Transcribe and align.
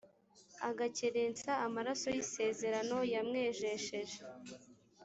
agakerensa 0.69 1.51
amaraso 1.65 2.05
y 2.15 2.19
isezerano 2.23 2.97
yamwejesheje 3.13 4.19